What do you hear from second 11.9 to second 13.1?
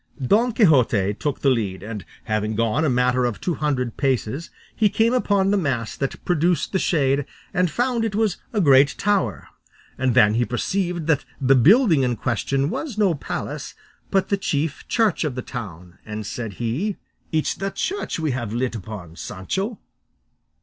in question was